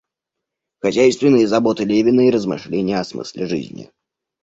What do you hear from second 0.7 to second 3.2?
Хозяйственные заботы Левина и размышления о